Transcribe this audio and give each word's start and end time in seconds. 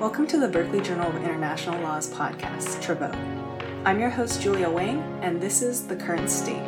Welcome 0.00 0.26
to 0.28 0.38
the 0.38 0.48
Berkeley 0.48 0.80
Journal 0.80 1.10
of 1.10 1.16
International 1.16 1.78
Law's 1.82 2.08
podcast, 2.08 2.80
Travaux. 2.82 3.14
I'm 3.84 4.00
your 4.00 4.08
host, 4.08 4.40
Julia 4.40 4.70
Wang, 4.70 5.02
and 5.20 5.38
this 5.42 5.60
is 5.60 5.86
The 5.86 5.94
Current 5.94 6.30
State. 6.30 6.64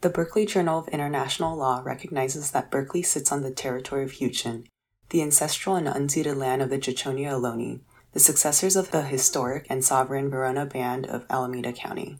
The 0.00 0.10
Berkeley 0.12 0.44
Journal 0.44 0.80
of 0.80 0.88
International 0.88 1.56
Law 1.56 1.82
recognizes 1.84 2.50
that 2.50 2.72
Berkeley 2.72 3.04
sits 3.04 3.30
on 3.30 3.42
the 3.42 3.52
territory 3.52 4.02
of 4.02 4.14
Huichin, 4.14 4.66
the 5.10 5.22
ancestral 5.22 5.76
and 5.76 5.86
unceded 5.86 6.36
land 6.36 6.62
of 6.62 6.70
the 6.70 6.78
Chochenyo 6.78 7.40
Ohlone, 7.40 7.82
the 8.12 8.18
successors 8.18 8.74
of 8.74 8.90
the 8.90 9.02
historic 9.02 9.68
and 9.70 9.84
sovereign 9.84 10.30
Verona 10.30 10.66
Band 10.66 11.06
of 11.06 11.26
Alameda 11.30 11.72
County. 11.72 12.18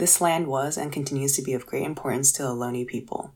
This 0.00 0.18
land 0.18 0.46
was 0.46 0.78
and 0.78 0.90
continues 0.90 1.36
to 1.36 1.42
be 1.42 1.52
of 1.52 1.66
great 1.66 1.82
importance 1.82 2.32
to 2.32 2.42
the 2.42 2.48
Ohlone 2.48 2.86
people. 2.86 3.34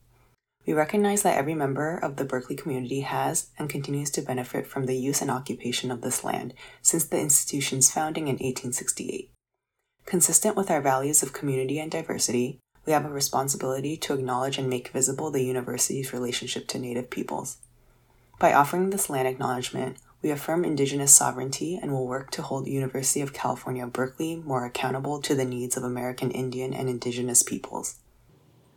We 0.64 0.72
recognize 0.72 1.22
that 1.22 1.36
every 1.36 1.55
member 1.55 1.98
of 1.98 2.16
the 2.16 2.24
Berkeley 2.24 2.56
community 2.56 3.02
has 3.02 3.48
and 3.59 3.68
continues 3.68 4.09
to 4.12 4.22
benefit 4.22 4.66
from 4.66 4.86
the 4.86 4.96
use 4.96 5.20
and 5.20 5.30
occupation 5.30 5.91
of 5.91 6.00
this 6.00 6.24
land 6.24 6.55
since 6.80 7.05
the 7.05 7.20
institution's 7.20 7.91
founding 7.91 8.28
in 8.28 8.36
1868. 8.36 9.30
Consistent 10.06 10.56
with 10.56 10.70
our 10.70 10.80
values 10.80 11.22
of 11.22 11.34
community 11.34 11.78
and 11.78 11.91
diversity, 11.91 12.58
we 12.86 12.94
have 12.94 13.05
a 13.05 13.10
responsibility 13.10 13.98
to 13.98 14.14
acknowledge 14.14 14.56
and 14.56 14.70
make 14.70 14.88
visible 14.88 15.30
the 15.30 15.44
university's 15.44 16.14
relationship 16.14 16.66
to 16.69 16.78
Native 16.78 17.10
peoples. 17.10 17.58
By 18.38 18.55
offering 18.55 18.88
this 18.88 19.10
land 19.10 19.28
acknowledgement, 19.28 19.98
we 20.24 20.30
affirm 20.30 20.64
Indigenous 20.64 21.14
sovereignty 21.14 21.78
and 21.80 21.92
will 21.92 22.06
work 22.06 22.30
to 22.30 22.41
hold 22.41 22.66
University 22.66 23.20
of 23.20 23.34
California, 23.34 23.87
Berkeley 23.87 24.37
more 24.37 24.64
accountable 24.64 25.20
to 25.20 25.34
the 25.34 25.44
needs 25.44 25.77
of 25.77 25.84
American 25.84 26.31
Indian 26.31 26.72
and 26.72 26.89
Indigenous 26.89 27.42
peoples. 27.42 27.97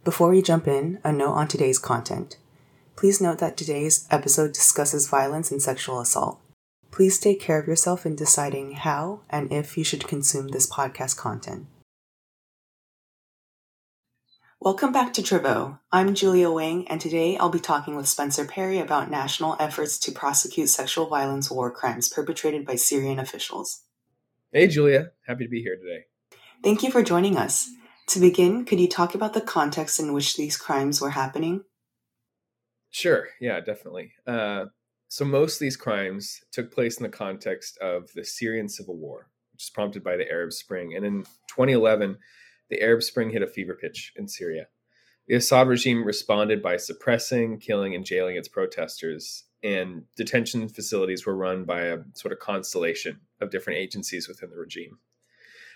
Before 0.04 0.30
we 0.30 0.42
jump 0.42 0.67
in, 0.67 1.00
a 1.06 1.14
note 1.14 1.31
on 1.31 1.48
today's 1.48 1.80
content. 1.80 2.38
Please 2.98 3.22
note 3.22 3.39
that 3.39 3.56
today's 3.56 4.06
episode 4.12 4.52
discusses 4.52 5.08
violence 5.08 5.50
and 5.50 5.62
sexual 5.62 6.02
assault. 6.02 6.42
Please 6.92 7.17
take 7.17 7.39
care 7.39 7.59
of 7.59 7.67
yourself 7.67 8.06
in 8.06 8.17
deciding 8.17 8.73
how 8.73 9.22
and 9.30 9.50
if 9.50 9.78
you 9.78 9.86
should 9.86 10.06
consume 10.06 10.50
this 10.50 10.70
podcast 10.70 11.16
content. 11.16 11.66
Welcome 14.68 14.92
back 14.92 15.14
to 15.14 15.22
Travaux. 15.22 15.80
I'm 15.94 16.14
Julia 16.14 16.52
Wang, 16.52 16.90
and 16.90 17.00
today 17.00 17.38
I'll 17.38 17.48
be 17.48 17.58
talking 17.58 17.96
with 17.96 18.06
Spencer 18.06 18.44
Perry 18.44 18.80
about 18.80 19.10
national 19.10 19.56
efforts 19.62 19.98
to 20.00 20.12
prosecute 20.12 20.68
sexual 20.68 21.06
violence 21.06 21.50
war 21.50 21.72
crimes 21.72 22.10
perpetrated 22.10 22.66
by 22.66 22.76
Syrian 22.76 23.18
officials. 23.18 23.84
Hey, 24.52 24.68
Julia. 24.68 25.12
Happy 25.26 25.45
to 25.45 25.50
be 25.50 25.62
here 25.62 25.78
today. 25.78 26.08
Thank 26.66 26.84
you 26.84 26.92
for 26.92 27.02
joining 27.02 27.38
us. 27.38 27.70
To 28.08 28.20
begin, 28.20 28.66
could 28.66 28.82
you 28.82 28.90
talk 28.90 29.16
about 29.16 29.34
the 29.34 29.40
context 29.40 30.02
in 30.02 30.12
which 30.12 30.36
these 30.36 30.58
crimes 30.58 31.00
were 31.00 31.12
happening? 31.12 31.64
Sure. 32.90 33.30
Yeah, 33.40 33.62
definitely. 33.62 34.12
Uh, 34.28 34.66
so, 35.08 35.23
most 35.23 35.56
of 35.56 35.60
these 35.60 35.78
crimes 35.78 36.42
took 36.52 36.73
place 36.73 36.98
in 36.98 37.04
the 37.04 37.10
context 37.10 37.78
of 37.78 38.12
the 38.16 38.26
Syrian 38.26 38.68
civil 38.68 38.98
war, 38.98 39.30
which 39.54 39.64
is 39.64 39.70
prompted 39.70 40.04
by 40.04 40.18
the 40.18 40.30
Arab 40.30 40.52
Spring. 40.52 40.94
And 40.94 41.06
in 41.06 41.23
2011, 41.48 42.18
the 42.70 42.82
Arab 42.82 43.04
Spring 43.04 43.32
hit 43.32 43.42
a 43.42 43.48
fever 43.48 43.73
pitch 43.73 44.14
in 44.16 44.28
Syria. 44.28 44.68
The 45.28 45.36
Assad 45.36 45.68
regime 45.68 46.06
responded 46.06 46.62
by 46.62 46.78
suppressing, 46.78 47.60
killing, 47.60 47.94
and 47.94 48.06
jailing 48.06 48.38
its 48.38 48.48
protesters, 48.48 49.44
and 49.62 50.04
detention 50.16 50.70
facilities 50.70 51.26
were 51.26 51.36
run 51.36 51.66
by 51.66 51.82
a 51.82 52.00
sort 52.14 52.32
of 52.32 52.40
constellation 52.40 53.20
of 53.42 53.52
different 53.52 53.80
agencies 53.80 54.28
within 54.28 54.50
the 54.50 54.58
regime. 54.58 55.00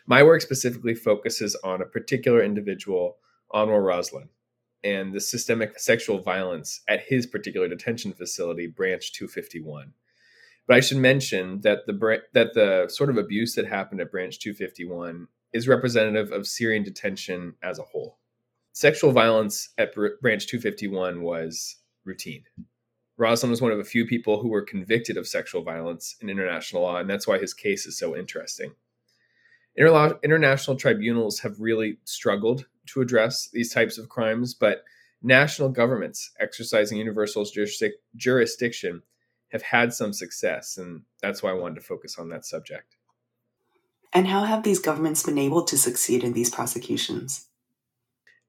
My 0.07 0.23
work 0.23 0.41
specifically 0.41 0.95
focuses 0.95 1.55
on 1.63 1.81
a 1.81 1.85
particular 1.85 2.41
individual, 2.41 3.17
Anwar 3.53 3.83
Raslan, 3.83 4.29
and 4.83 5.13
the 5.13 5.19
systemic 5.19 5.79
sexual 5.79 6.19
violence 6.19 6.81
at 6.87 7.03
his 7.07 7.27
particular 7.27 7.67
detention 7.67 8.13
facility, 8.13 8.67
Branch 8.67 9.11
251. 9.11 9.93
But 10.67 10.77
I 10.77 10.79
should 10.79 10.97
mention 10.97 11.61
that 11.61 11.85
the 11.85 12.21
that 12.33 12.53
the 12.53 12.87
sort 12.87 13.09
of 13.09 13.17
abuse 13.17 13.55
that 13.55 13.67
happened 13.67 14.01
at 14.01 14.11
Branch 14.11 14.37
251 14.37 15.27
is 15.53 15.67
representative 15.67 16.31
of 16.31 16.47
Syrian 16.47 16.83
detention 16.83 17.55
as 17.61 17.79
a 17.79 17.83
whole. 17.83 18.17
Sexual 18.73 19.11
violence 19.11 19.69
at 19.77 19.93
Branch 19.93 20.47
251 20.47 21.21
was 21.21 21.77
routine. 22.05 22.43
Raslan 23.19 23.49
was 23.49 23.61
one 23.61 23.71
of 23.71 23.79
a 23.79 23.83
few 23.83 24.05
people 24.05 24.41
who 24.41 24.47
were 24.47 24.61
convicted 24.61 25.17
of 25.17 25.27
sexual 25.27 25.61
violence 25.61 26.15
in 26.21 26.29
international 26.29 26.81
law, 26.81 26.97
and 26.97 27.09
that's 27.09 27.27
why 27.27 27.37
his 27.37 27.53
case 27.53 27.85
is 27.85 27.97
so 27.97 28.15
interesting. 28.15 28.71
International 29.77 30.75
tribunals 30.75 31.39
have 31.39 31.59
really 31.59 31.97
struggled 32.03 32.65
to 32.87 33.01
address 33.01 33.49
these 33.53 33.71
types 33.71 33.97
of 33.97 34.09
crimes, 34.09 34.53
but 34.53 34.83
national 35.21 35.69
governments 35.69 36.31
exercising 36.39 36.97
universal 36.97 37.43
jurisdic- 37.43 38.01
jurisdiction 38.15 39.03
have 39.49 39.61
had 39.61 39.93
some 39.93 40.13
success, 40.13 40.77
and 40.77 41.03
that's 41.21 41.43
why 41.43 41.51
I 41.51 41.53
wanted 41.53 41.75
to 41.75 41.81
focus 41.81 42.17
on 42.17 42.29
that 42.29 42.45
subject. 42.45 42.95
And 44.13 44.27
how 44.27 44.43
have 44.43 44.63
these 44.63 44.79
governments 44.79 45.23
been 45.23 45.37
able 45.37 45.63
to 45.63 45.77
succeed 45.77 46.23
in 46.23 46.33
these 46.33 46.49
prosecutions? 46.49 47.47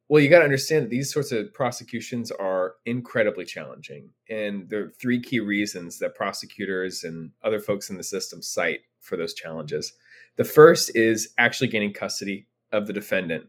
Well, 0.08 0.22
you 0.22 0.28
got 0.28 0.40
to 0.40 0.44
understand 0.44 0.84
that 0.84 0.90
these 0.90 1.12
sorts 1.12 1.32
of 1.32 1.54
prosecutions 1.54 2.30
are 2.30 2.74
incredibly 2.84 3.44
challenging. 3.44 4.10
And 4.28 4.68
there 4.68 4.84
are 4.84 4.92
three 5.00 5.20
key 5.20 5.40
reasons 5.40 5.98
that 6.00 6.14
prosecutors 6.14 7.04
and 7.04 7.30
other 7.42 7.60
folks 7.60 7.88
in 7.88 7.96
the 7.96 8.02
system 8.02 8.42
cite 8.42 8.80
for 9.00 9.16
those 9.16 9.32
challenges. 9.32 9.94
The 10.36 10.44
first 10.44 10.94
is 10.94 11.32
actually 11.38 11.68
gaining 11.68 11.94
custody 11.94 12.46
of 12.72 12.86
the 12.86 12.92
defendant. 12.92 13.46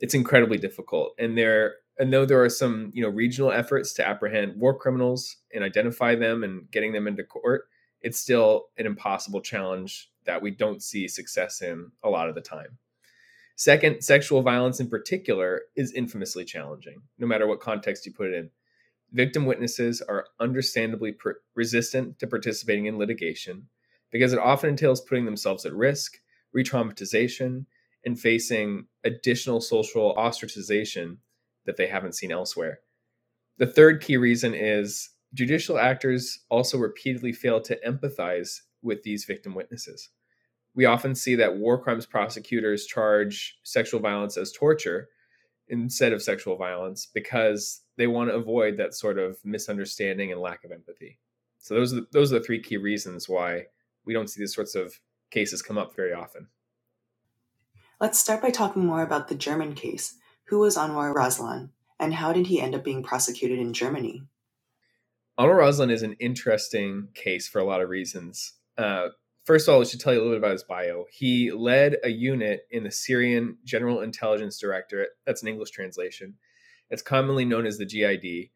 It's 0.00 0.14
incredibly 0.14 0.58
difficult. 0.58 1.14
And 1.18 1.36
there 1.36 1.74
and 1.98 2.10
though 2.12 2.24
there 2.24 2.42
are 2.42 2.48
some, 2.48 2.90
you 2.94 3.02
know, 3.02 3.10
regional 3.10 3.52
efforts 3.52 3.92
to 3.92 4.08
apprehend 4.08 4.58
war 4.58 4.76
criminals 4.76 5.36
and 5.54 5.62
identify 5.62 6.14
them 6.14 6.42
and 6.42 6.70
getting 6.70 6.92
them 6.92 7.06
into 7.06 7.22
court, 7.22 7.64
it's 8.02 8.20
still 8.20 8.66
an 8.78 8.86
impossible 8.86 9.40
challenge 9.40 10.10
that 10.24 10.42
we 10.42 10.50
don't 10.50 10.82
see 10.82 11.08
success 11.08 11.62
in 11.62 11.90
a 12.02 12.10
lot 12.10 12.28
of 12.28 12.34
the 12.34 12.40
time. 12.40 12.78
Second, 13.56 14.02
sexual 14.02 14.40
violence 14.40 14.80
in 14.80 14.88
particular 14.88 15.62
is 15.76 15.92
infamously 15.92 16.44
challenging, 16.44 17.02
no 17.18 17.26
matter 17.26 17.46
what 17.46 17.60
context 17.60 18.06
you 18.06 18.12
put 18.12 18.28
it 18.28 18.34
in. 18.34 18.50
Victim 19.12 19.44
witnesses 19.44 20.00
are 20.00 20.26
understandably 20.38 21.14
resistant 21.54 22.18
to 22.18 22.26
participating 22.26 22.86
in 22.86 22.96
litigation 22.96 23.66
because 24.10 24.32
it 24.32 24.38
often 24.38 24.70
entails 24.70 25.00
putting 25.00 25.24
themselves 25.24 25.66
at 25.66 25.74
risk, 25.74 26.20
re 26.52 26.64
traumatization, 26.64 27.66
and 28.04 28.18
facing 28.18 28.86
additional 29.04 29.60
social 29.60 30.14
ostracization 30.16 31.18
that 31.66 31.76
they 31.76 31.86
haven't 31.86 32.14
seen 32.14 32.32
elsewhere. 32.32 32.80
The 33.58 33.66
third 33.66 34.00
key 34.00 34.16
reason 34.16 34.54
is 34.54 35.10
judicial 35.34 35.78
actors 35.78 36.40
also 36.48 36.78
repeatedly 36.78 37.32
fail 37.32 37.60
to 37.62 37.78
empathize 37.86 38.60
with 38.82 39.02
these 39.02 39.24
victim 39.24 39.54
witnesses. 39.54 40.10
We 40.74 40.84
often 40.84 41.14
see 41.14 41.34
that 41.36 41.56
war 41.56 41.82
crimes 41.82 42.06
prosecutors 42.06 42.86
charge 42.86 43.58
sexual 43.62 44.00
violence 44.00 44.36
as 44.36 44.52
torture 44.52 45.08
instead 45.68 46.12
of 46.12 46.22
sexual 46.22 46.56
violence 46.56 47.06
because 47.12 47.82
they 47.96 48.06
want 48.06 48.30
to 48.30 48.36
avoid 48.36 48.76
that 48.76 48.94
sort 48.94 49.18
of 49.18 49.38
misunderstanding 49.44 50.32
and 50.32 50.40
lack 50.40 50.64
of 50.64 50.72
empathy. 50.72 51.18
So 51.58 51.74
those 51.74 51.92
are 51.92 51.96
the, 51.96 52.06
those 52.12 52.32
are 52.32 52.38
the 52.38 52.44
three 52.44 52.60
key 52.60 52.76
reasons 52.76 53.28
why 53.28 53.66
we 54.04 54.14
don't 54.14 54.28
see 54.28 54.40
these 54.40 54.54
sorts 54.54 54.74
of 54.74 54.98
cases 55.30 55.62
come 55.62 55.78
up 55.78 55.94
very 55.94 56.12
often. 56.12 56.48
Let's 58.00 58.18
start 58.18 58.40
by 58.40 58.50
talking 58.50 58.86
more 58.86 59.02
about 59.02 59.28
the 59.28 59.34
German 59.34 59.74
case. 59.74 60.14
Who 60.44 60.58
was 60.60 60.76
Anwar 60.76 61.14
Raslan, 61.14 61.68
and 61.98 62.14
how 62.14 62.32
did 62.32 62.46
he 62.46 62.60
end 62.60 62.74
up 62.74 62.82
being 62.82 63.02
prosecuted 63.02 63.58
in 63.58 63.72
Germany? 63.72 64.24
Anwar 65.40 65.56
Raslan 65.56 65.90
is 65.90 66.02
an 66.02 66.16
interesting 66.20 67.08
case 67.14 67.48
for 67.48 67.60
a 67.60 67.64
lot 67.64 67.80
of 67.80 67.88
reasons. 67.88 68.52
Uh, 68.76 69.08
first 69.46 69.66
of 69.66 69.74
all, 69.74 69.80
I 69.80 69.84
should 69.84 69.98
tell 69.98 70.12
you 70.12 70.18
a 70.18 70.20
little 70.20 70.34
bit 70.34 70.42
about 70.42 70.52
his 70.52 70.64
bio. 70.64 71.06
He 71.10 71.50
led 71.50 71.96
a 72.04 72.10
unit 72.10 72.66
in 72.70 72.84
the 72.84 72.90
Syrian 72.90 73.56
General 73.64 74.02
Intelligence 74.02 74.58
Directorate. 74.58 75.08
That's 75.24 75.40
an 75.40 75.48
English 75.48 75.70
translation. 75.70 76.34
It's 76.90 77.00
commonly 77.00 77.46
known 77.46 77.64
as 77.64 77.78
the 77.78 77.86
GID. 77.86 78.50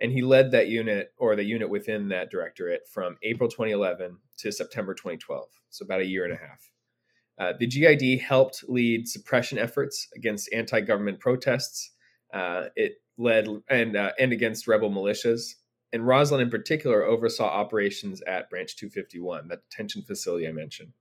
And 0.00 0.12
he 0.12 0.22
led 0.22 0.52
that 0.52 0.68
unit 0.68 1.08
or 1.18 1.34
the 1.34 1.42
unit 1.42 1.70
within 1.70 2.06
that 2.10 2.30
directorate 2.30 2.82
from 2.88 3.16
April 3.24 3.50
2011 3.50 4.18
to 4.36 4.52
September 4.52 4.94
2012. 4.94 5.48
So 5.70 5.84
about 5.84 6.02
a 6.02 6.06
year 6.06 6.24
and 6.24 6.34
a 6.34 6.36
half. 6.36 6.70
Uh, 7.36 7.52
the 7.58 7.66
GID 7.66 8.20
helped 8.20 8.62
lead 8.68 9.08
suppression 9.08 9.58
efforts 9.58 10.06
against 10.14 10.52
anti 10.52 10.82
government 10.82 11.18
protests. 11.18 11.90
Uh, 12.32 12.66
it 12.76 12.92
led 13.16 13.48
and, 13.68 13.96
uh, 13.96 14.12
and 14.20 14.32
against 14.32 14.68
rebel 14.68 14.88
militias 14.88 15.54
and 15.92 16.02
Raslan 16.02 16.40
in 16.40 16.50
particular 16.50 17.02
oversaw 17.02 17.46
operations 17.46 18.22
at 18.22 18.50
Branch 18.50 18.74
251, 18.74 19.48
that 19.48 19.68
detention 19.68 20.02
facility 20.02 20.46
I 20.46 20.52
mentioned. 20.52 20.92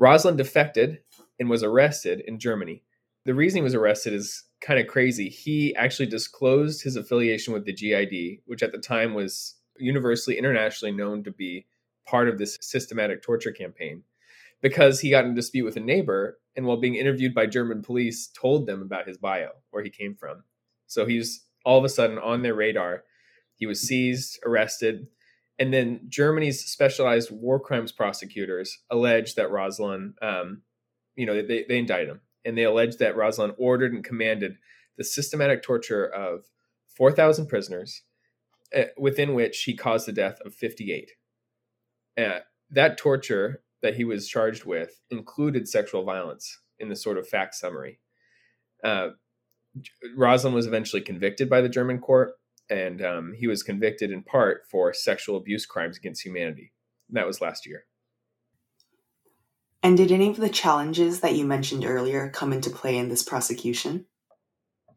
Raslan 0.00 0.36
defected 0.36 0.98
and 1.38 1.48
was 1.48 1.62
arrested 1.62 2.22
in 2.26 2.38
Germany. 2.38 2.82
The 3.24 3.34
reason 3.34 3.58
he 3.58 3.62
was 3.62 3.74
arrested 3.74 4.12
is 4.12 4.44
kind 4.60 4.80
of 4.80 4.86
crazy. 4.86 5.28
He 5.28 5.74
actually 5.76 6.06
disclosed 6.06 6.82
his 6.82 6.96
affiliation 6.96 7.52
with 7.52 7.64
the 7.64 7.72
GID, 7.72 8.40
which 8.46 8.62
at 8.62 8.72
the 8.72 8.78
time 8.78 9.14
was 9.14 9.56
universally 9.78 10.38
internationally 10.38 10.92
known 10.92 11.22
to 11.24 11.30
be 11.30 11.66
part 12.06 12.28
of 12.28 12.38
this 12.38 12.58
systematic 12.60 13.22
torture 13.22 13.52
campaign, 13.52 14.02
because 14.60 15.00
he 15.00 15.10
got 15.10 15.24
in 15.24 15.32
a 15.32 15.36
dispute 15.36 15.64
with 15.64 15.76
a 15.76 15.80
neighbor 15.80 16.38
and 16.56 16.66
while 16.66 16.76
being 16.76 16.96
interviewed 16.96 17.34
by 17.34 17.46
German 17.46 17.82
police 17.82 18.28
told 18.28 18.66
them 18.66 18.82
about 18.82 19.06
his 19.06 19.18
bio, 19.18 19.50
where 19.70 19.84
he 19.84 19.90
came 19.90 20.14
from. 20.14 20.42
So 20.86 21.06
he's 21.06 21.44
all 21.64 21.78
of 21.78 21.84
a 21.84 21.88
sudden 21.88 22.18
on 22.18 22.42
their 22.42 22.54
radar. 22.54 23.04
He 23.62 23.66
was 23.66 23.80
seized, 23.80 24.40
arrested, 24.44 25.06
and 25.56 25.72
then 25.72 26.00
Germany's 26.08 26.64
specialized 26.64 27.30
war 27.30 27.60
crimes 27.60 27.92
prosecutors 27.92 28.78
alleged 28.90 29.36
that 29.36 29.50
Raslan, 29.50 30.14
um, 30.20 30.62
you 31.14 31.26
know, 31.26 31.40
they, 31.40 31.64
they 31.68 31.78
indict 31.78 32.08
him, 32.08 32.22
and 32.44 32.58
they 32.58 32.64
alleged 32.64 32.98
that 32.98 33.14
Raslan 33.14 33.54
ordered 33.58 33.92
and 33.92 34.02
commanded 34.02 34.56
the 34.98 35.04
systematic 35.04 35.62
torture 35.62 36.04
of 36.04 36.46
4,000 36.96 37.46
prisoners, 37.46 38.02
uh, 38.76 38.86
within 38.98 39.32
which 39.32 39.62
he 39.62 39.76
caused 39.76 40.08
the 40.08 40.12
death 40.12 40.40
of 40.44 40.54
58. 40.54 41.12
Uh, 42.18 42.40
that 42.68 42.98
torture 42.98 43.62
that 43.80 43.94
he 43.94 44.02
was 44.02 44.26
charged 44.26 44.64
with 44.64 44.98
included 45.08 45.68
sexual 45.68 46.02
violence 46.02 46.58
in 46.80 46.88
the 46.88 46.96
sort 46.96 47.16
of 47.16 47.28
fact 47.28 47.54
summary. 47.54 48.00
Uh, 48.82 49.10
Raslan 50.18 50.52
was 50.52 50.66
eventually 50.66 51.02
convicted 51.02 51.48
by 51.48 51.60
the 51.60 51.68
German 51.68 52.00
court, 52.00 52.32
and 52.72 53.04
um, 53.04 53.34
he 53.38 53.46
was 53.46 53.62
convicted 53.62 54.10
in 54.10 54.22
part 54.22 54.62
for 54.70 54.94
sexual 54.94 55.36
abuse 55.36 55.66
crimes 55.66 55.98
against 55.98 56.24
humanity. 56.24 56.72
And 57.08 57.18
that 57.18 57.26
was 57.26 57.42
last 57.42 57.66
year. 57.66 57.84
And 59.82 59.96
did 59.96 60.10
any 60.10 60.30
of 60.30 60.38
the 60.38 60.48
challenges 60.48 61.20
that 61.20 61.34
you 61.34 61.44
mentioned 61.44 61.84
earlier 61.84 62.30
come 62.30 62.52
into 62.52 62.70
play 62.70 62.96
in 62.96 63.10
this 63.10 63.22
prosecution? 63.22 64.06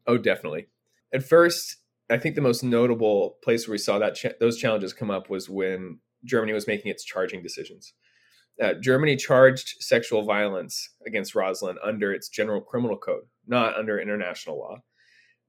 Oh, 0.06 0.16
definitely. 0.16 0.68
At 1.12 1.28
first, 1.28 1.76
I 2.08 2.16
think 2.16 2.34
the 2.34 2.40
most 2.40 2.64
notable 2.64 3.36
place 3.42 3.66
where 3.66 3.72
we 3.72 3.78
saw 3.78 3.98
that 3.98 4.14
cha- 4.14 4.38
those 4.40 4.56
challenges 4.56 4.94
come 4.94 5.10
up 5.10 5.28
was 5.28 5.50
when 5.50 5.98
Germany 6.24 6.54
was 6.54 6.66
making 6.66 6.90
its 6.90 7.04
charging 7.04 7.42
decisions. 7.42 7.92
Uh, 8.62 8.72
Germany 8.80 9.16
charged 9.16 9.74
sexual 9.80 10.22
violence 10.22 10.94
against 11.06 11.34
Raslan 11.34 11.74
under 11.84 12.14
its 12.14 12.30
general 12.30 12.62
criminal 12.62 12.96
code, 12.96 13.24
not 13.46 13.76
under 13.76 14.00
international 14.00 14.58
law. 14.58 14.82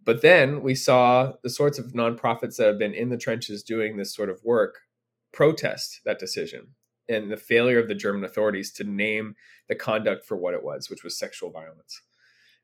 But 0.07 0.21
then 0.21 0.61
we 0.63 0.73
saw 0.73 1.33
the 1.43 1.49
sorts 1.49 1.77
of 1.77 1.87
nonprofits 1.87 2.55
that 2.55 2.67
have 2.67 2.79
been 2.79 2.93
in 2.93 3.09
the 3.09 3.17
trenches 3.17 3.61
doing 3.61 3.97
this 3.97 4.15
sort 4.15 4.29
of 4.29 4.39
work 4.41 4.75
protest 5.33 5.99
that 6.05 6.17
decision 6.17 6.69
and 7.09 7.29
the 7.29 7.35
failure 7.35 7.77
of 7.77 7.89
the 7.89 7.93
German 7.93 8.23
authorities 8.23 8.71
to 8.71 8.85
name 8.85 9.35
the 9.67 9.75
conduct 9.75 10.25
for 10.25 10.37
what 10.37 10.53
it 10.53 10.63
was, 10.63 10.89
which 10.89 11.03
was 11.03 11.19
sexual 11.19 11.51
violence. 11.51 12.01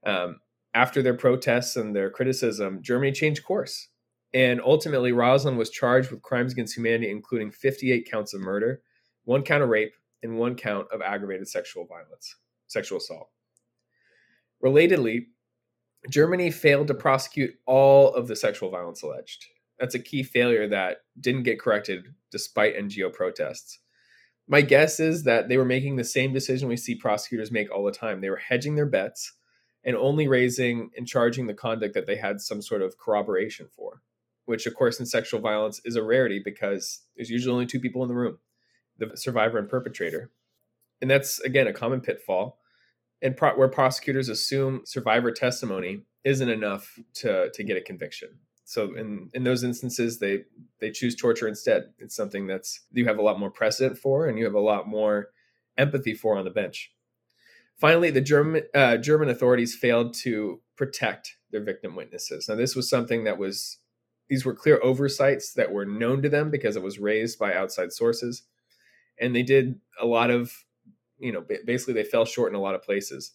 Um, 0.06 0.40
after 0.74 1.02
their 1.02 1.16
protests 1.16 1.76
and 1.76 1.94
their 1.94 2.10
criticism, 2.10 2.82
Germany 2.82 3.12
changed 3.12 3.44
course. 3.44 3.90
And 4.34 4.62
ultimately, 4.62 5.12
Raslan 5.12 5.58
was 5.58 5.70
charged 5.70 6.12
with 6.12 6.22
crimes 6.22 6.54
against 6.54 6.78
humanity, 6.78 7.12
including 7.12 7.52
58 7.52 8.10
counts 8.10 8.34
of 8.34 8.40
murder, 8.40 8.82
one 9.26 9.44
count 9.44 9.64
of 9.64 9.70
rape, 9.70 9.96
and 10.24 10.38
one 10.38 10.56
count 10.56 10.88
of 10.94 11.02
aggravated 11.02 11.50
sexual 11.50 11.86
violence, 11.86 12.38
sexual 12.68 13.00
assault. 13.00 13.30
Relatedly, 14.64 15.26
Germany 16.10 16.52
failed 16.52 16.88
to 16.88 16.94
prosecute 16.94 17.56
all 17.66 18.14
of 18.14 18.28
the 18.28 18.36
sexual 18.36 18.70
violence 18.70 19.02
alleged. 19.02 19.46
That's 19.80 19.96
a 19.96 20.00
key 20.00 20.24
failure 20.24 20.68
that 20.68 20.98
didn't 21.20 21.44
get 21.44 21.60
corrected 21.60 22.06
despite 22.32 22.78
NGO 22.78 23.12
protests. 23.12 23.80
My 24.48 24.62
guess 24.62 25.00
is 25.00 25.24
that 25.24 25.48
they 25.48 25.58
were 25.58 25.66
making 25.66 25.96
the 25.96 26.04
same 26.04 26.34
decision 26.34 26.68
we 26.68 26.78
see 26.78 26.96
prosecutors 26.96 27.52
make 27.52 27.72
all 27.72 27.86
the 27.86 27.92
time. 27.92 28.20
They 28.20 28.30
were 28.30 28.38
hedging 28.38 28.76
their 28.76 28.86
bets 28.86 29.34
and 29.86 29.96
only 29.96 30.28
raising 30.28 30.92
and 30.98 31.08
charging 31.08 31.48
the 31.48 31.54
conduct 31.54 31.94
that 31.94 32.08
they 32.08 32.18
had 32.18 32.42
some 32.42 32.62
sort 32.62 32.82
of 32.82 32.98
corroboration 32.98 33.68
for, 33.76 34.02
which, 34.46 34.66
of 34.66 34.76
course, 34.76 35.00
in 35.00 35.06
sexual 35.06 35.40
violence 35.40 35.82
is 35.86 35.96
a 35.96 36.04
rarity 36.04 36.42
because 36.44 37.02
there's 37.16 37.30
usually 37.30 37.54
only 37.54 37.66
two 37.66 37.80
people 37.80 38.04
in 38.04 38.10
the 38.10 38.16
room 38.16 38.40
the 39.00 39.18
survivor 39.18 39.58
and 39.58 39.68
perpetrator. 39.68 40.30
And 41.02 41.10
that's, 41.10 41.40
again, 41.40 41.68
a 41.68 41.74
common 41.74 42.00
pitfall. 42.00 42.60
And 43.24 43.36
pro- 43.36 43.56
where 43.56 43.70
prosecutors 43.70 44.30
assume 44.30 44.82
survivor 44.86 45.32
testimony 45.32 46.04
isn't 46.24 46.50
enough 46.50 47.00
to, 47.16 47.50
to 47.52 47.64
get 47.64 47.78
a 47.78 47.82
conviction. 47.82 48.30
So 48.66 48.94
in, 48.96 49.30
in 49.34 49.44
those 49.44 49.64
instances, 49.64 50.20
they, 50.20 50.44
they 50.80 50.92
choose 50.92 51.16
torture 51.16 51.48
instead. 51.48 51.94
It's 51.98 52.16
something 52.16 52.46
that's 52.48 52.82
you 52.92 53.06
have 53.06 53.18
a 53.18 53.24
lot 53.24 53.40
more 53.40 53.50
precedent 53.50 53.98
for 53.98 54.28
and 54.28 54.38
you 54.38 54.46
have 54.46 54.54
a 54.54 54.60
lot 54.60 54.88
more 54.88 55.30
empathy 55.78 56.14
for 56.14 56.38
on 56.38 56.46
the 56.46 56.52
bench. 56.52 56.92
Finally, 57.78 58.12
the 58.12 58.22
German 58.22 58.64
uh, 58.76 58.98
German 58.98 59.30
authorities 59.30 59.76
failed 59.76 60.14
to 60.14 60.62
protect 60.78 61.38
their 61.52 61.64
victim 61.64 61.96
witnesses. 61.96 62.48
Now, 62.48 62.56
this 62.56 62.76
was 62.76 62.90
something 62.90 63.24
that 63.24 63.38
was 63.38 63.80
these 64.30 64.46
were 64.46 64.56
clear 64.56 64.80
oversights 64.84 65.54
that 65.54 65.72
were 65.72 65.86
known 65.86 66.22
to 66.22 66.30
them 66.30 66.50
because 66.50 66.76
it 66.76 66.84
was 66.84 67.00
raised 67.00 67.38
by 67.40 67.54
outside 67.54 67.92
sources, 67.92 68.44
and 69.20 69.36
they 69.36 69.44
did 69.44 69.80
a 70.00 70.06
lot 70.06 70.30
of, 70.30 70.64
you 71.24 71.32
know, 71.32 71.44
basically 71.66 71.94
they 71.94 72.04
fell 72.04 72.26
short 72.26 72.52
in 72.52 72.56
a 72.56 72.62
lot 72.62 72.76
of 72.76 72.84
places. 72.84 73.32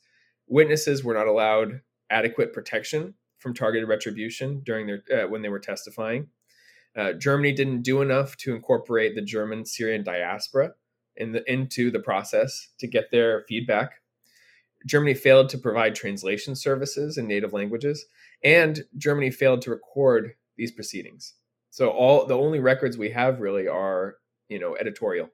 Witnesses 0.46 1.02
were 1.02 1.14
not 1.14 1.26
allowed 1.26 1.80
adequate 2.10 2.52
protection 2.52 3.14
from 3.38 3.54
targeted 3.54 3.88
retribution 3.88 4.60
during 4.64 4.86
their 4.86 5.02
uh, 5.12 5.28
when 5.28 5.42
they 5.42 5.48
were 5.48 5.58
testifying. 5.58 6.28
Uh, 6.96 7.12
Germany 7.12 7.52
didn't 7.52 7.82
do 7.82 8.02
enough 8.02 8.36
to 8.38 8.54
incorporate 8.54 9.14
the 9.14 9.22
German 9.22 9.64
Syrian 9.64 10.02
diaspora 10.02 10.72
in 11.16 11.32
the, 11.32 11.52
into 11.52 11.90
the 11.90 12.00
process 12.00 12.68
to 12.78 12.86
get 12.86 13.10
their 13.10 13.44
feedback 13.48 14.00
Germany 14.86 15.14
failed 15.14 15.48
to 15.50 15.58
provide 15.58 15.94
translation 15.94 16.54
services 16.54 17.18
in 17.18 17.26
native 17.26 17.52
languages, 17.52 18.06
and 18.44 18.84
Germany 18.96 19.30
failed 19.30 19.62
to 19.62 19.70
record 19.70 20.32
these 20.56 20.72
proceedings. 20.72 21.34
So 21.70 21.90
all 21.90 22.26
the 22.26 22.36
only 22.36 22.60
records 22.60 22.96
we 22.96 23.10
have 23.10 23.40
really 23.40 23.68
are, 23.68 24.16
you 24.48 24.58
know, 24.58 24.76
editorial. 24.76 25.30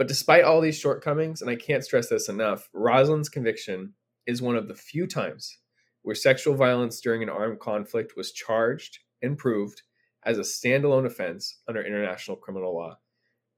But 0.00 0.08
despite 0.08 0.44
all 0.44 0.62
these 0.62 0.78
shortcomings, 0.78 1.42
and 1.42 1.50
I 1.50 1.56
can't 1.56 1.84
stress 1.84 2.08
this 2.08 2.30
enough, 2.30 2.70
Raslan's 2.74 3.28
conviction 3.28 3.92
is 4.26 4.40
one 4.40 4.56
of 4.56 4.66
the 4.66 4.74
few 4.74 5.06
times 5.06 5.58
where 6.00 6.14
sexual 6.14 6.54
violence 6.54 7.02
during 7.02 7.22
an 7.22 7.28
armed 7.28 7.60
conflict 7.60 8.14
was 8.16 8.32
charged 8.32 9.00
and 9.20 9.36
proved 9.36 9.82
as 10.24 10.38
a 10.38 10.40
standalone 10.40 11.04
offense 11.04 11.58
under 11.68 11.84
international 11.84 12.38
criminal 12.38 12.74
law. 12.74 12.98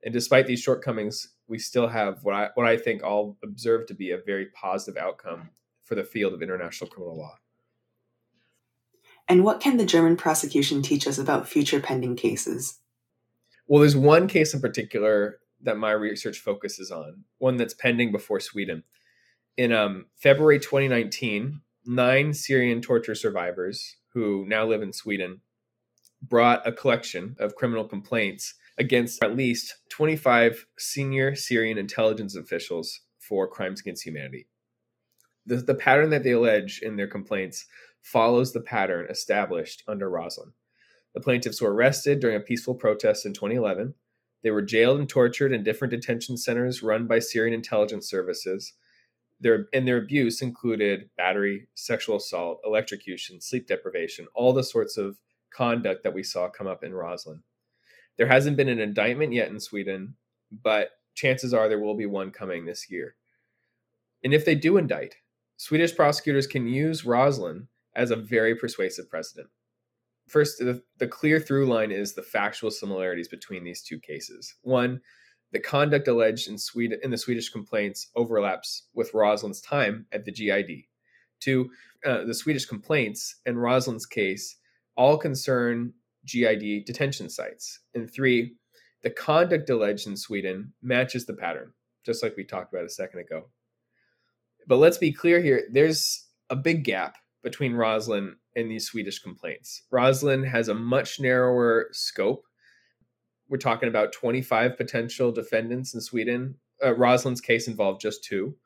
And 0.03 0.13
despite 0.13 0.49
these 0.49 0.59
shortcomings, 0.59 1.29
we 1.47 1.61
still 1.61 1.87
have 1.87 2.25
what 2.25 2.35
I 2.35 2.49
what 2.57 2.67
I 2.67 2.77
think 2.77 3.05
I'll 3.05 3.39
observe 3.45 3.87
to 3.87 3.95
be 3.95 4.11
a 4.11 4.19
very 4.19 4.47
positive 4.47 5.01
outcome 5.01 5.51
for 5.85 5.95
the 5.95 6.03
field 6.03 6.33
of 6.33 6.43
international 6.43 6.91
criminal 6.91 7.17
law. 7.17 7.37
And 9.29 9.45
what 9.45 9.61
can 9.61 9.77
the 9.77 9.87
German 9.87 10.17
prosecution 10.17 10.83
teach 10.83 11.07
us 11.07 11.19
about 11.19 11.47
future 11.47 11.79
pending 11.79 12.17
cases? 12.17 12.81
Well, 13.69 13.79
there's 13.79 13.95
one 13.95 14.27
case 14.27 14.53
in 14.55 14.61
particular 14.61 15.39
that 15.63 15.79
my 15.79 15.93
research 15.93 16.39
focuses 16.39 16.91
on, 16.91 17.25
one 17.39 17.57
that's 17.57 17.75
pending 17.75 18.13
before 18.13 18.41
Sweden. 18.41 18.85
In 19.57 19.73
um, 19.73 20.07
February 20.17 20.59
2019, 20.59 21.61
nine 21.87 22.33
Syrian 22.33 22.81
torture 22.81 23.15
survivors 23.15 23.97
who 24.15 24.45
now 24.47 24.65
live 24.65 24.83
in 24.83 24.93
Sweden 24.93 25.41
brought 26.23 26.67
a 26.67 26.73
collection 26.73 27.37
of 27.39 27.57
criminal 27.57 27.85
complaints 27.85 28.55
against 28.79 29.23
at 29.23 29.37
least 29.37 29.75
25 29.91 30.67
senior 30.79 31.35
Syrian 31.35 31.79
intelligence 31.79 32.37
officials 32.37 33.01
for 33.19 33.49
crimes 33.49 33.81
against 33.81 34.05
humanity. 34.05 34.47
The, 35.47 35.57
the 35.57 35.75
pattern 35.75 36.11
that 36.11 36.23
they 36.23 36.33
allege 36.33 36.81
in 36.83 36.97
their 36.97 37.09
complaints 37.09 37.67
follows 38.01 38.53
the 38.53 38.61
pattern 38.61 39.07
established 39.11 39.83
under 39.89 40.09
Raslan. 40.11 40.53
The 41.15 41.21
plaintiffs 41.21 41.61
were 41.61 41.75
arrested 41.75 42.21
during 42.21 42.37
a 42.37 42.41
peaceful 42.41 42.75
protest 42.75 43.27
in 43.27 43.35
2011. 43.35 43.95
They 44.43 44.51
were 44.51 44.63
jailed 44.63 44.99
and 44.99 45.09
tortured 45.09 45.53
in 45.53 45.63
different 45.63 45.93
detention 45.93 46.37
centers 46.37 46.83
run 46.83 47.07
by 47.07 47.21
Syrian 47.21 47.55
intelligence 47.55 48.09
services. 48.09 48.75
Their, 49.41 49.67
and 49.73 49.87
their 49.87 49.99
abuse 49.99 50.41
included 50.43 51.11
battery, 51.17 51.69
sexual 51.75 52.17
assault, 52.17 52.61
electrocution, 52.65 53.41
sleep 53.41 53.67
deprivation, 53.67 54.27
all 54.35 54.53
the 54.53 54.63
sorts 54.63 54.97
of 54.97 55.19
conduct 55.51 56.05
that 56.05 56.15
we 56.15 56.23
saw 56.23 56.49
come 56.49 56.67
up 56.67 56.85
in 56.85 56.93
Raslan. 56.93 57.43
There 58.17 58.27
hasn't 58.27 58.57
been 58.57 58.69
an 58.69 58.79
indictment 58.79 59.33
yet 59.33 59.49
in 59.49 59.59
Sweden, 59.59 60.15
but 60.51 60.91
chances 61.15 61.53
are 61.53 61.69
there 61.69 61.81
will 61.81 61.97
be 61.97 62.07
one 62.07 62.31
coming 62.31 62.65
this 62.65 62.91
year. 62.91 63.17
And 64.23 64.33
if 64.33 64.45
they 64.45 64.55
do 64.55 64.77
indict, 64.77 65.17
Swedish 65.57 65.95
prosecutors 65.95 66.47
can 66.47 66.67
use 66.67 67.03
Raslan 67.03 67.67
as 67.95 68.11
a 68.11 68.17
very 68.17 68.55
persuasive 68.55 69.09
precedent. 69.11 69.49
First, 70.33 70.61
the, 70.61 70.83
the 70.97 71.07
clear 71.07 71.39
through 71.39 71.67
line 71.67 71.93
is 71.93 72.15
the 72.15 72.23
factual 72.23 72.71
similarities 72.71 73.29
between 73.29 73.65
these 73.65 73.83
two 73.83 74.01
cases. 74.01 74.55
One, 74.63 75.03
the 75.53 75.61
conduct 75.61 76.09
alleged 76.09 76.49
in 76.49 76.57
Sweden 76.57 76.99
in 77.03 77.11
the 77.11 77.19
Swedish 77.19 77.51
complaints 77.51 78.09
overlaps 78.17 78.85
with 78.95 79.13
Raslan's 79.13 79.61
time 79.61 80.07
at 80.11 80.25
the 80.25 80.33
GID. 80.33 80.85
Two, 81.41 81.71
uh, 82.07 82.25
the 82.25 82.33
Swedish 82.33 82.65
complaints 82.65 83.43
and 83.45 83.59
Raslan's 83.59 84.07
case 84.07 84.57
all 84.97 85.19
concern 85.19 85.93
GID 86.27 86.87
detention 86.87 87.29
sites. 87.29 87.81
And 87.95 88.11
three, 88.11 88.55
the 89.03 89.11
conduct 89.11 89.69
alleged 89.69 90.07
in 90.07 90.17
Sweden 90.17 90.73
matches 90.81 91.27
the 91.27 91.35
pattern, 91.35 91.75
just 92.07 92.23
like 92.23 92.39
we 92.39 92.45
talked 92.45 92.73
about 92.73 92.87
a 92.87 92.91
second 92.91 93.21
ago. 93.21 93.51
But 94.67 94.77
let's 94.77 94.97
be 94.97 95.13
clear 95.13 95.43
here 95.43 95.65
there's 95.71 96.27
a 96.49 96.57
big 96.57 96.85
gap 96.85 97.19
between 97.43 97.73
Raslan 97.73 98.35
and 98.57 98.71
these 98.71 98.87
Swedish 98.87 99.19
complaints. 99.19 99.83
Raslan 99.93 100.49
has 100.49 100.69
a 100.69 100.75
much 100.75 101.21
narrower 101.21 101.89
scope. 101.93 102.45
We're 103.49 103.59
talking 103.59 103.89
about 103.89 104.13
25 104.13 104.77
potential 104.77 105.33
defendants 105.33 105.95
in 105.95 106.01
Sweden. 106.01 106.57
Uh, 106.83 106.95
Raslan's 106.95 107.41
case 107.41 107.69
involved 107.69 108.01
just 108.01 108.25
two. 108.25 108.57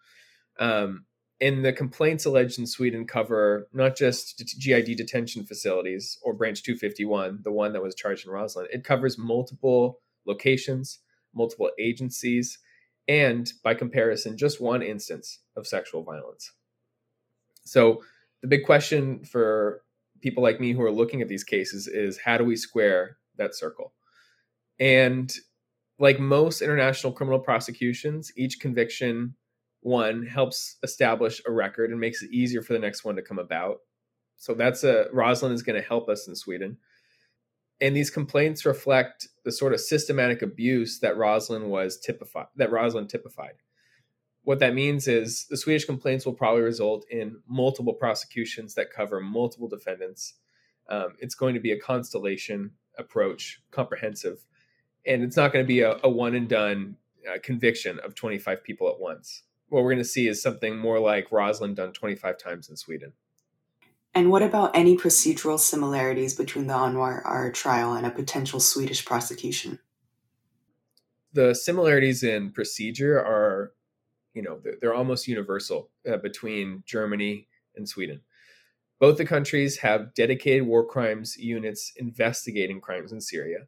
Um, 0.58 1.06
And 1.40 1.62
the 1.64 1.72
complaints 1.72 2.24
alleged 2.24 2.58
in 2.58 2.66
Sweden 2.66 3.06
cover 3.06 3.68
not 3.72 3.94
just 3.96 4.42
GID 4.58 4.96
detention 4.96 5.44
facilities 5.44 6.18
or 6.22 6.32
Branch 6.32 6.62
251, 6.62 7.40
the 7.42 7.52
one 7.52 7.72
that 7.74 7.82
was 7.82 7.94
charged 7.94 8.26
in 8.26 8.32
Raslan. 8.32 8.66
It 8.72 8.84
covers 8.84 9.18
multiple 9.18 10.00
locations, 10.26 11.00
multiple 11.34 11.70
agencies, 11.78 12.58
and 13.06 13.52
by 13.62 13.74
comparison, 13.74 14.36
just 14.36 14.60
one 14.60 14.82
instance 14.82 15.40
of 15.56 15.66
sexual 15.66 16.02
violence. 16.02 16.52
So, 17.64 18.02
the 18.46 18.56
big 18.56 18.64
question 18.64 19.24
for 19.24 19.82
people 20.20 20.40
like 20.40 20.60
me 20.60 20.72
who 20.72 20.82
are 20.82 20.92
looking 20.92 21.20
at 21.20 21.26
these 21.26 21.42
cases 21.42 21.88
is 21.88 22.16
how 22.16 22.38
do 22.38 22.44
we 22.44 22.54
square 22.54 23.18
that 23.38 23.56
circle? 23.56 23.92
And 24.78 25.32
like 25.98 26.20
most 26.20 26.62
international 26.62 27.12
criminal 27.12 27.40
prosecutions, 27.40 28.30
each 28.36 28.60
conviction 28.60 29.34
one 29.80 30.24
helps 30.24 30.76
establish 30.84 31.42
a 31.46 31.50
record 31.50 31.90
and 31.90 31.98
makes 31.98 32.22
it 32.22 32.30
easier 32.30 32.62
for 32.62 32.72
the 32.72 32.78
next 32.78 33.04
one 33.04 33.16
to 33.16 33.22
come 33.22 33.40
about. 33.40 33.78
So 34.36 34.54
that's 34.54 34.84
a 34.84 35.06
Raslan 35.12 35.52
is 35.52 35.64
going 35.64 35.80
to 35.80 35.86
help 35.86 36.08
us 36.08 36.28
in 36.28 36.36
Sweden. 36.36 36.76
And 37.80 37.96
these 37.96 38.10
complaints 38.10 38.64
reflect 38.64 39.26
the 39.44 39.50
sort 39.50 39.72
of 39.72 39.80
systematic 39.80 40.40
abuse 40.40 41.00
that 41.00 41.16
Raslan 41.16 41.66
was 41.66 41.98
typified 41.98 42.46
that 42.54 42.70
Raslan 42.70 43.08
typified. 43.08 43.54
What 44.46 44.60
that 44.60 44.74
means 44.74 45.06
is 45.06 45.46
the 45.50 45.56
Swedish 45.56 45.84
complaints 45.84 46.24
will 46.24 46.32
probably 46.32 46.62
result 46.62 47.04
in 47.10 47.40
multiple 47.46 47.92
prosecutions 47.92 48.74
that 48.74 48.90
cover 48.90 49.20
multiple 49.20 49.68
defendants. 49.68 50.34
Um, 50.88 51.14
it's 51.18 51.34
going 51.34 51.54
to 51.54 51.60
be 51.60 51.72
a 51.72 51.78
constellation 51.78 52.70
approach, 52.96 53.60
comprehensive, 53.70 54.46
and 55.04 55.22
it's 55.22 55.36
not 55.36 55.52
going 55.52 55.64
to 55.64 55.66
be 55.66 55.80
a, 55.80 55.98
a 56.02 56.08
one 56.08 56.34
and 56.34 56.48
done 56.48 56.96
uh, 57.28 57.38
conviction 57.42 57.98
of 58.04 58.14
25 58.14 58.64
people 58.64 58.88
at 58.88 58.98
once 59.00 59.42
what 59.68 59.82
we're 59.82 59.90
going 59.90 60.02
to 60.02 60.08
see 60.08 60.28
is 60.28 60.40
something 60.40 60.78
more 60.78 61.00
like 61.00 61.30
Raslan 61.30 61.74
done 61.74 61.92
25 61.92 62.38
times 62.38 62.68
in 62.68 62.76
Sweden. 62.76 63.12
And 64.14 64.30
what 64.30 64.42
about 64.42 64.74
any 64.74 64.96
procedural 64.96 65.58
similarities 65.58 66.34
between 66.34 66.68
the 66.68 66.74
Anwar 66.74 67.20
R 67.24 67.52
trial 67.52 67.92
and 67.92 68.06
a 68.06 68.10
potential 68.10 68.60
Swedish 68.60 69.04
prosecution? 69.04 69.78
The 71.32 71.54
similarities 71.54 72.22
in 72.22 72.50
procedure 72.52 73.18
are, 73.18 73.72
you 74.36 74.42
know, 74.42 74.60
they're, 74.62 74.74
they're 74.80 74.94
almost 74.94 75.26
universal 75.26 75.90
uh, 76.08 76.18
between 76.18 76.84
Germany 76.86 77.48
and 77.74 77.88
Sweden. 77.88 78.20
Both 79.00 79.16
the 79.16 79.24
countries 79.24 79.78
have 79.78 80.14
dedicated 80.14 80.66
war 80.66 80.86
crimes 80.86 81.36
units 81.38 81.92
investigating 81.96 82.80
crimes 82.80 83.12
in 83.12 83.20
Syria. 83.20 83.60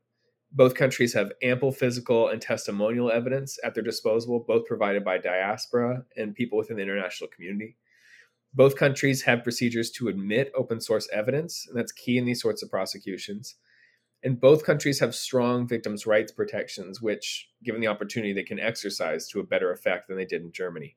Both 0.52 0.74
countries 0.74 1.14
have 1.14 1.32
ample 1.42 1.72
physical 1.72 2.28
and 2.28 2.40
testimonial 2.40 3.10
evidence 3.10 3.58
at 3.64 3.74
their 3.74 3.82
disposal, 3.82 4.44
both 4.46 4.66
provided 4.66 5.04
by 5.04 5.18
diaspora 5.18 6.04
and 6.16 6.34
people 6.34 6.58
within 6.58 6.76
the 6.76 6.82
international 6.82 7.30
community. 7.34 7.76
Both 8.54 8.76
countries 8.76 9.22
have 9.22 9.42
procedures 9.42 9.90
to 9.92 10.08
admit 10.08 10.52
open 10.54 10.80
source 10.80 11.08
evidence, 11.12 11.66
and 11.66 11.78
that's 11.78 11.92
key 11.92 12.18
in 12.18 12.24
these 12.26 12.40
sorts 12.42 12.62
of 12.62 12.70
prosecutions. 12.70 13.56
And 14.22 14.40
both 14.40 14.64
countries 14.64 14.98
have 15.00 15.14
strong 15.14 15.68
victims' 15.68 16.06
rights 16.06 16.32
protections, 16.32 17.00
which, 17.00 17.48
given 17.62 17.80
the 17.80 17.86
opportunity, 17.86 18.32
they 18.32 18.42
can 18.42 18.58
exercise 18.58 19.28
to 19.28 19.40
a 19.40 19.44
better 19.44 19.72
effect 19.72 20.08
than 20.08 20.16
they 20.16 20.24
did 20.24 20.42
in 20.42 20.52
Germany. 20.52 20.96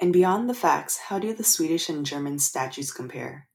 And 0.00 0.12
beyond 0.12 0.48
the 0.48 0.54
facts, 0.54 0.96
how 0.96 1.18
do 1.18 1.34
the 1.34 1.44
Swedish 1.44 1.88
and 1.88 2.06
German 2.06 2.38
statutes 2.38 2.92
compare? 2.92 3.48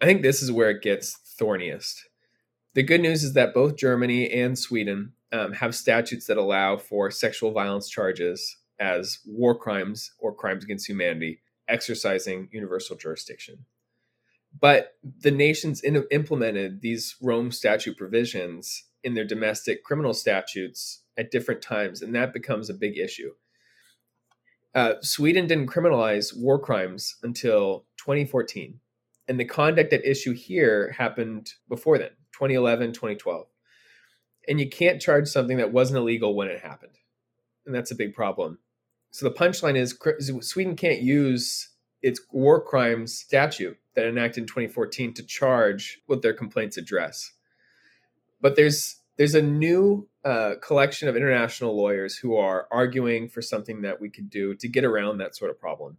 I 0.00 0.06
think 0.06 0.22
this 0.22 0.42
is 0.42 0.50
where 0.50 0.70
it 0.70 0.82
gets 0.82 1.18
thorniest. 1.38 2.08
The 2.74 2.82
good 2.82 3.00
news 3.00 3.22
is 3.22 3.34
that 3.34 3.54
both 3.54 3.76
Germany 3.76 4.30
and 4.30 4.58
Sweden 4.58 5.12
um, 5.32 5.52
have 5.52 5.74
statutes 5.74 6.26
that 6.26 6.36
allow 6.36 6.76
for 6.76 7.10
sexual 7.10 7.52
violence 7.52 7.88
charges 7.88 8.56
as 8.78 9.20
war 9.24 9.58
crimes 9.58 10.12
or 10.18 10.34
crimes 10.34 10.64
against 10.64 10.88
humanity, 10.88 11.40
exercising 11.68 12.48
universal 12.52 12.96
jurisdiction. 12.96 13.64
But 14.58 14.94
the 15.20 15.30
nations 15.30 15.82
in- 15.82 16.06
implemented 16.10 16.80
these 16.80 17.16
Rome 17.20 17.50
Statute 17.50 17.96
provisions 17.96 18.84
in 19.04 19.14
their 19.14 19.24
domestic 19.24 19.84
criminal 19.84 20.14
statutes 20.14 21.02
at 21.16 21.30
different 21.30 21.62
times, 21.62 22.02
and 22.02 22.14
that 22.14 22.32
becomes 22.32 22.68
a 22.68 22.74
big 22.74 22.98
issue. 22.98 23.32
Uh, 24.74 24.94
Sweden 25.00 25.46
didn't 25.46 25.68
criminalize 25.68 26.36
war 26.36 26.58
crimes 26.58 27.16
until 27.22 27.86
2014, 27.98 28.80
and 29.28 29.40
the 29.40 29.44
conduct 29.44 29.92
at 29.92 30.04
issue 30.04 30.34
here 30.34 30.92
happened 30.98 31.52
before 31.68 31.98
then. 31.98 32.10
2011, 32.32 32.92
2012. 32.92 33.46
And 34.48 34.60
you 34.60 34.68
can't 34.68 35.00
charge 35.00 35.28
something 35.28 35.56
that 35.56 35.72
wasn't 35.72 35.98
illegal 35.98 36.34
when 36.34 36.48
it 36.48 36.60
happened. 36.60 36.98
And 37.64 37.74
that's 37.74 37.90
a 37.90 37.96
big 37.96 38.14
problem. 38.14 38.58
So 39.10 39.26
the 39.26 39.34
punchline 39.34 39.76
is 39.76 39.98
Sweden 40.46 40.76
can't 40.76 41.00
use 41.00 41.70
its 42.02 42.20
war 42.30 42.60
crimes 42.60 43.18
statute 43.18 43.78
that 43.96 44.06
enacted 44.06 44.42
in 44.42 44.46
2014 44.46 45.14
to 45.14 45.22
charge 45.24 45.98
what 46.06 46.22
their 46.22 46.34
complaints 46.34 46.76
address. 46.76 47.32
But 48.40 48.54
there's 48.56 49.00
there's 49.16 49.34
a 49.34 49.42
new 49.42 50.08
uh, 50.24 50.56
collection 50.62 51.08
of 51.08 51.16
international 51.16 51.74
lawyers 51.74 52.16
who 52.16 52.36
are 52.36 52.68
arguing 52.70 53.28
for 53.28 53.40
something 53.40 53.80
that 53.80 53.98
we 54.00 54.10
could 54.10 54.28
do 54.28 54.54
to 54.56 54.68
get 54.68 54.84
around 54.84 55.18
that 55.18 55.34
sort 55.34 55.50
of 55.50 55.58
problem. 55.58 55.96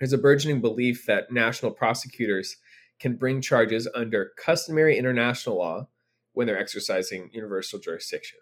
There's 0.00 0.14
a 0.14 0.18
burgeoning 0.18 0.62
belief 0.62 1.04
that 1.06 1.30
national 1.30 1.72
prosecutors 1.72 2.56
can 2.98 3.16
bring 3.16 3.42
charges 3.42 3.86
under 3.94 4.32
customary 4.42 4.96
international 4.96 5.58
law 5.58 5.88
when 6.32 6.46
they're 6.46 6.58
exercising 6.58 7.30
universal 7.32 7.78
jurisdiction. 7.78 8.38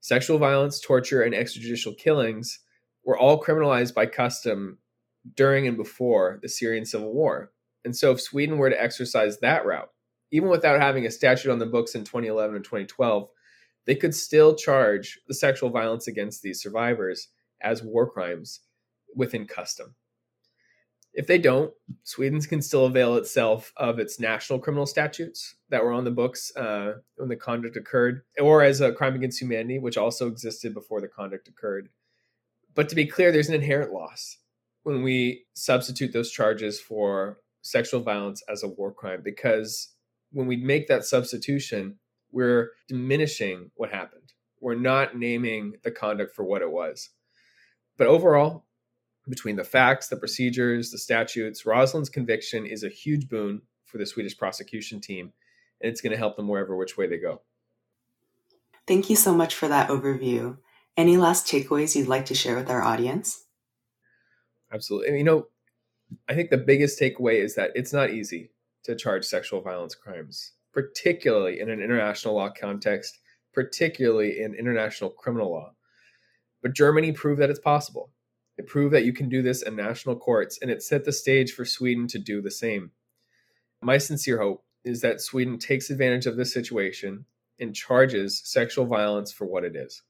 Sexual 0.00 0.38
violence, 0.38 0.78
torture, 0.78 1.22
and 1.22 1.34
extrajudicial 1.34 1.96
killings 1.96 2.60
were 3.04 3.18
all 3.18 3.42
criminalized 3.42 3.94
by 3.94 4.06
custom 4.06 4.78
during 5.34 5.66
and 5.66 5.76
before 5.76 6.38
the 6.42 6.48
Syrian 6.48 6.84
civil 6.84 7.12
war. 7.12 7.50
And 7.84 7.96
so, 7.96 8.12
if 8.12 8.20
Sweden 8.20 8.58
were 8.58 8.70
to 8.70 8.82
exercise 8.82 9.38
that 9.38 9.66
route, 9.66 9.90
even 10.30 10.48
without 10.48 10.80
having 10.80 11.06
a 11.06 11.10
statute 11.10 11.50
on 11.50 11.58
the 11.58 11.66
books 11.66 11.94
in 11.94 12.04
2011 12.04 12.56
and 12.56 12.64
2012, 12.64 13.28
they 13.86 13.94
could 13.94 14.14
still 14.14 14.54
charge 14.54 15.18
the 15.28 15.34
sexual 15.34 15.70
violence 15.70 16.06
against 16.06 16.42
these 16.42 16.62
survivors 16.62 17.28
as 17.60 17.82
war 17.82 18.08
crimes 18.08 18.60
within 19.14 19.46
custom. 19.46 19.94
If 21.12 21.28
they 21.28 21.38
don't, 21.38 21.72
Sweden 22.02 22.40
can 22.40 22.60
still 22.60 22.86
avail 22.86 23.14
itself 23.16 23.72
of 23.76 24.00
its 24.00 24.18
national 24.18 24.58
criminal 24.58 24.86
statutes 24.86 25.54
that 25.68 25.84
were 25.84 25.92
on 25.92 26.02
the 26.02 26.10
books 26.10 26.54
uh, 26.56 26.94
when 27.16 27.28
the 27.28 27.36
conduct 27.36 27.76
occurred, 27.76 28.22
or 28.40 28.62
as 28.62 28.80
a 28.80 28.92
crime 28.92 29.14
against 29.14 29.40
humanity, 29.40 29.78
which 29.78 29.96
also 29.96 30.26
existed 30.26 30.74
before 30.74 31.00
the 31.00 31.06
conduct 31.06 31.46
occurred. 31.46 31.88
But 32.74 32.88
to 32.88 32.96
be 32.96 33.06
clear, 33.06 33.30
there's 33.30 33.48
an 33.48 33.54
inherent 33.54 33.92
loss 33.92 34.38
when 34.82 35.02
we 35.02 35.44
substitute 35.54 36.12
those 36.12 36.32
charges 36.32 36.80
for 36.80 37.38
sexual 37.64 38.00
violence 38.00 38.42
as 38.48 38.62
a 38.62 38.68
war 38.68 38.92
crime, 38.92 39.22
because 39.24 39.94
when 40.32 40.46
we 40.46 40.56
make 40.56 40.86
that 40.88 41.04
substitution, 41.04 41.96
we're 42.30 42.72
diminishing 42.88 43.70
what 43.74 43.90
happened. 43.90 44.32
We're 44.60 44.74
not 44.74 45.16
naming 45.16 45.74
the 45.82 45.90
conduct 45.90 46.34
for 46.34 46.44
what 46.44 46.62
it 46.62 46.70
was. 46.70 47.10
But 47.96 48.06
overall, 48.06 48.64
between 49.28 49.56
the 49.56 49.64
facts, 49.64 50.08
the 50.08 50.16
procedures, 50.16 50.90
the 50.90 50.98
statutes. 50.98 51.62
Raslan's 51.62 52.10
conviction 52.10 52.66
is 52.66 52.84
a 52.84 52.88
huge 52.88 53.28
boon 53.28 53.62
for 53.84 53.98
the 53.98 54.06
Swedish 54.06 54.36
prosecution 54.36 55.00
team, 55.00 55.32
and 55.80 55.90
it's 55.90 56.00
going 56.00 56.12
to 56.12 56.18
help 56.18 56.36
them 56.36 56.48
wherever 56.48 56.76
which 56.76 56.96
way 56.96 57.06
they 57.06 57.18
go. 57.18 57.40
Thank 58.86 59.08
you 59.08 59.16
so 59.16 59.34
much 59.34 59.54
for 59.54 59.68
that 59.68 59.88
overview. 59.88 60.58
Any 60.96 61.16
last 61.16 61.46
takeaways 61.46 61.96
you'd 61.96 62.08
like 62.08 62.26
to 62.26 62.34
share 62.34 62.56
with 62.56 62.68
our 62.68 62.82
audience? 62.82 63.46
Absolutely. 64.72 65.16
You 65.16 65.24
know, 65.24 65.46
I 66.28 66.34
think 66.34 66.50
the 66.50 66.58
biggest 66.58 67.00
takeaway 67.00 67.42
is 67.42 67.54
that 67.54 67.70
it's 67.74 67.92
not 67.92 68.10
easy 68.10 68.50
to 68.84 68.96
charge 68.96 69.24
sexual 69.24 69.60
violence 69.60 69.94
crimes, 69.94 70.52
particularly 70.72 71.60
in 71.60 71.70
an 71.70 71.80
international 71.80 72.34
law 72.34 72.50
context, 72.50 73.18
particularly 73.52 74.40
in 74.40 74.54
international 74.54 75.10
criminal 75.10 75.50
law. 75.50 75.72
But 76.62 76.74
Germany 76.74 77.12
proved 77.12 77.40
that 77.40 77.50
it's 77.50 77.60
possible. 77.60 78.10
It 78.56 78.66
proved 78.66 78.94
that 78.94 79.04
you 79.04 79.12
can 79.12 79.28
do 79.28 79.42
this 79.42 79.62
in 79.62 79.76
national 79.76 80.16
courts, 80.16 80.58
and 80.60 80.70
it 80.70 80.82
set 80.82 81.04
the 81.04 81.12
stage 81.12 81.52
for 81.52 81.64
Sweden 81.64 82.06
to 82.08 82.18
do 82.18 82.40
the 82.40 82.50
same. 82.50 82.92
My 83.82 83.98
sincere 83.98 84.38
hope 84.38 84.64
is 84.84 85.00
that 85.00 85.20
Sweden 85.20 85.58
takes 85.58 85.90
advantage 85.90 86.26
of 86.26 86.36
this 86.36 86.52
situation 86.52 87.26
and 87.58 87.74
charges 87.74 88.40
sexual 88.44 88.86
violence 88.86 89.32
for 89.32 89.46
what 89.46 89.64
it 89.64 89.76
is. 89.76 90.02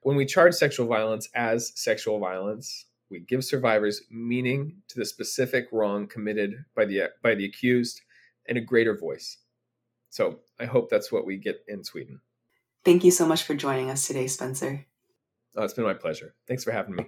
When 0.00 0.16
we 0.16 0.26
charge 0.26 0.54
sexual 0.54 0.86
violence 0.86 1.28
as 1.34 1.72
sexual 1.74 2.18
violence, 2.18 2.86
we 3.12 3.20
give 3.20 3.44
survivors 3.44 4.02
meaning 4.10 4.82
to 4.88 4.98
the 4.98 5.04
specific 5.04 5.68
wrong 5.70 6.08
committed 6.08 6.64
by 6.74 6.84
the 6.84 7.10
by 7.22 7.34
the 7.34 7.44
accused 7.44 8.00
and 8.48 8.58
a 8.58 8.60
greater 8.60 8.96
voice. 8.96 9.38
So, 10.10 10.40
I 10.58 10.66
hope 10.66 10.90
that's 10.90 11.12
what 11.12 11.24
we 11.24 11.36
get 11.38 11.62
in 11.68 11.84
Sweden. 11.84 12.20
Thank 12.84 13.04
you 13.04 13.10
so 13.10 13.26
much 13.26 13.44
for 13.44 13.54
joining 13.54 13.88
us 13.88 14.06
today, 14.06 14.26
Spencer. 14.26 14.86
Oh, 15.56 15.62
it's 15.62 15.74
been 15.74 15.84
my 15.84 15.94
pleasure. 15.94 16.34
Thanks 16.48 16.64
for 16.64 16.72
having 16.72 16.96
me. 16.96 17.06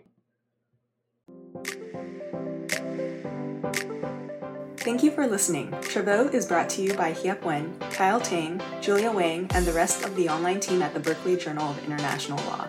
Thank 4.79 5.03
you 5.03 5.11
for 5.11 5.27
listening. 5.27 5.71
Travaux 5.81 6.35
is 6.35 6.45
brought 6.45 6.69
to 6.71 6.83
you 6.83 6.93
by 6.95 7.13
Hiep 7.13 7.43
Wen, 7.43 7.75
Kyle 7.91 8.21
Tang, 8.21 8.61
Julia 8.83 9.11
Wang, 9.11 9.49
and 9.55 9.65
the 9.65 9.73
rest 9.73 10.05
of 10.05 10.15
the 10.15 10.29
online 10.29 10.61
team 10.61 10.83
at 10.83 10.93
the 10.93 11.01
Berkeley 11.01 11.39
Journal 11.39 11.71
of 11.71 11.83
International 11.85 12.37
Law. 12.45 12.69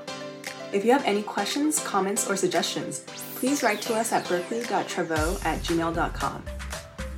If 0.75 0.83
you 0.83 0.91
have 0.91 1.05
any 1.05 1.23
questions, 1.23 1.79
comments, 1.79 2.29
or 2.29 2.35
suggestions, 2.35 2.99
please 3.35 3.63
write 3.63 3.81
to 3.83 3.95
us 3.95 4.11
at 4.11 4.27
berkeley.travaux 4.27 5.45
at 5.45 5.61
gmail.com. 5.61 6.43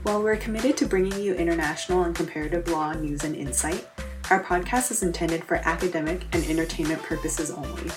While 0.04 0.22
we're 0.22 0.38
committed 0.38 0.78
to 0.78 0.86
bringing 0.86 1.20
you 1.20 1.34
international 1.34 2.04
and 2.04 2.16
comparative 2.16 2.68
law 2.68 2.94
news 2.94 3.24
and 3.24 3.36
insight, 3.36 3.88
our 4.30 4.44
podcast 4.44 4.92
is 4.92 5.02
intended 5.02 5.44
for 5.44 5.56
academic 5.66 6.22
and 6.34 6.46
entertainment 6.46 7.02
purposes 7.02 7.50
only. 7.50 7.90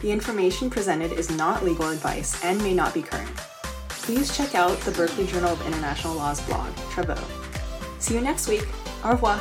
The 0.00 0.10
information 0.10 0.70
presented 0.70 1.12
is 1.12 1.30
not 1.30 1.66
legal 1.66 1.90
advice 1.90 2.42
and 2.42 2.58
may 2.62 2.72
not 2.72 2.94
be 2.94 3.02
current. 3.02 3.36
Please 3.90 4.34
check 4.34 4.54
out 4.54 4.80
the 4.80 4.92
Berkeley 4.92 5.26
Journal 5.26 5.52
of 5.52 5.66
International 5.66 6.14
Law's 6.14 6.40
blog, 6.46 6.74
Travaux. 6.92 7.22
See 8.00 8.14
you 8.14 8.22
next 8.22 8.48
week. 8.48 8.66
Au 9.04 9.10
revoir. 9.10 9.38